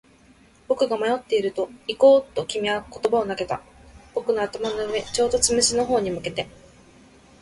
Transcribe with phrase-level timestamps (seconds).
[0.67, 3.61] 僕が迷っていると、行こうと君は言葉を投げた。
[4.15, 6.47] 僕の頭の上、ちょうどつむじの方に向けて。